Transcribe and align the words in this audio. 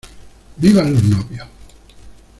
¡Vivan 0.57 0.91
los 0.93 1.03
novios! 1.03 1.47